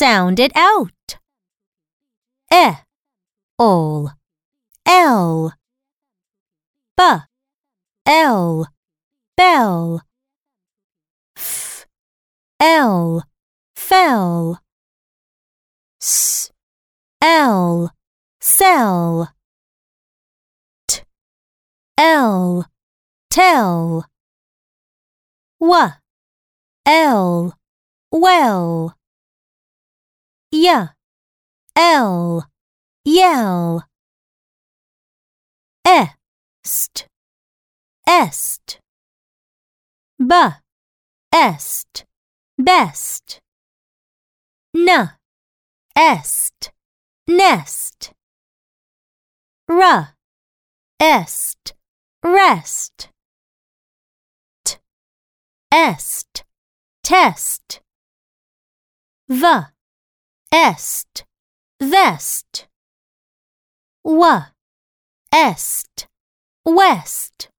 Sound 0.00 0.40
it 0.40 0.50
out. 0.56 1.18
E, 2.50 2.70
all, 3.58 4.10
L. 4.86 5.52
B, 6.96 7.02
L, 8.06 8.66
bell. 9.36 10.00
F, 11.36 11.86
L, 12.58 13.24
fell. 13.76 14.60
S, 16.00 16.50
L, 17.20 17.90
sell. 18.40 19.28
T, 20.88 21.02
L, 21.98 22.64
tell. 23.28 24.06
W, 25.60 25.92
L, 26.86 27.54
well. 28.10 28.96
Y, 30.52 30.88
L, 31.76 32.42
yell. 33.04 33.82
Est, 35.84 37.08
est. 38.06 38.80
B, 40.18 40.32
est, 41.32 42.04
best. 42.58 43.40
N, 44.74 45.16
est, 45.96 46.72
nest. 47.28 48.12
R, 49.68 50.14
est, 50.98 51.74
rest. 52.22 53.10
T, 54.64 54.78
est, 55.72 56.44
test. 57.02 57.82
V, 59.28 59.46
est, 60.52 61.26
vest. 61.80 62.68
W, 64.04 64.42
est, 65.32 66.08
west. 66.64 67.50